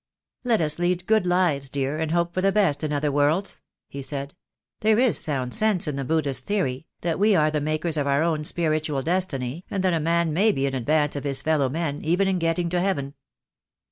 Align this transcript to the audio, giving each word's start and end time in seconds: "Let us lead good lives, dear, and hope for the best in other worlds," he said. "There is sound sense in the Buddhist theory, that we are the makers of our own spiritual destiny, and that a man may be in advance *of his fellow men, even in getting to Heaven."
"Let 0.43 0.61
us 0.61 0.79
lead 0.79 1.05
good 1.05 1.27
lives, 1.27 1.69
dear, 1.69 1.99
and 1.99 2.09
hope 2.09 2.33
for 2.33 2.41
the 2.41 2.51
best 2.51 2.83
in 2.83 2.91
other 2.91 3.11
worlds," 3.11 3.61
he 3.87 4.01
said. 4.01 4.33
"There 4.79 4.97
is 4.97 5.15
sound 5.19 5.53
sense 5.53 5.87
in 5.87 5.95
the 5.95 6.03
Buddhist 6.03 6.45
theory, 6.45 6.87
that 7.01 7.19
we 7.19 7.35
are 7.35 7.51
the 7.51 7.61
makers 7.61 7.97
of 7.97 8.07
our 8.07 8.23
own 8.23 8.43
spiritual 8.43 9.03
destiny, 9.03 9.63
and 9.69 9.83
that 9.83 9.93
a 9.93 9.99
man 9.99 10.33
may 10.33 10.51
be 10.53 10.65
in 10.65 10.73
advance 10.73 11.15
*of 11.15 11.23
his 11.23 11.43
fellow 11.43 11.69
men, 11.69 12.01
even 12.03 12.27
in 12.27 12.39
getting 12.39 12.67
to 12.71 12.81
Heaven." 12.81 13.13